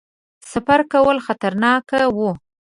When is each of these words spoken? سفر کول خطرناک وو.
سفر 0.51 0.79
کول 0.91 1.17
خطرناک 1.25 1.85
وو. 2.17 2.31